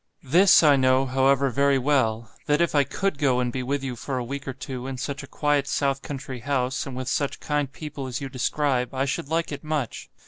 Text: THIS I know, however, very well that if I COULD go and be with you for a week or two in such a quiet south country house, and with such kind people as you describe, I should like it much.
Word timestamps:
THIS 0.23 0.63
I 0.63 0.77
know, 0.77 1.05
however, 1.05 1.51
very 1.51 1.77
well 1.77 2.31
that 2.47 2.59
if 2.59 2.73
I 2.73 2.83
COULD 2.83 3.19
go 3.19 3.39
and 3.39 3.51
be 3.53 3.61
with 3.61 3.83
you 3.83 3.95
for 3.95 4.17
a 4.17 4.23
week 4.23 4.47
or 4.47 4.53
two 4.53 4.87
in 4.87 4.97
such 4.97 5.21
a 5.21 5.27
quiet 5.27 5.67
south 5.67 6.01
country 6.01 6.39
house, 6.39 6.87
and 6.87 6.95
with 6.97 7.07
such 7.07 7.39
kind 7.39 7.71
people 7.71 8.07
as 8.07 8.19
you 8.19 8.27
describe, 8.27 8.95
I 8.95 9.05
should 9.05 9.29
like 9.29 9.51
it 9.51 9.63
much. 9.63 10.09